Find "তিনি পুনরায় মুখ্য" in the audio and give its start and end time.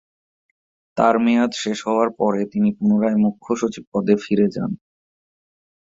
2.53-3.49